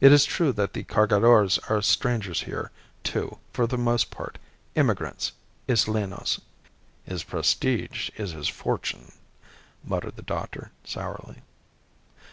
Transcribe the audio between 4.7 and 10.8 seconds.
immigrants, Islenos." "His prestige is his fortune," muttered the doctor,